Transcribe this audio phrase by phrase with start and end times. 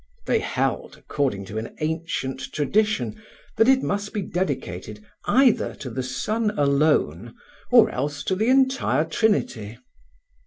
[0.25, 3.21] They held, according to an ancient tradition,
[3.57, 7.35] that it must be dedicated either to the Son alone
[7.71, 9.77] or else to the entire Trinity.